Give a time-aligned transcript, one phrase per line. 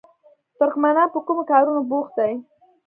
[0.57, 2.33] ترکمنان په کومو کارونو بوخت دي؟